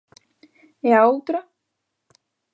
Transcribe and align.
¿E 0.89 0.89
a 0.99 1.01
outra? 1.13 1.39